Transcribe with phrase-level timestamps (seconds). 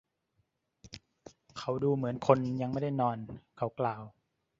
[1.57, 3.17] “เขาดูเหมือนคนยังไม่ได้นอน”
[3.57, 4.01] เขากล่าว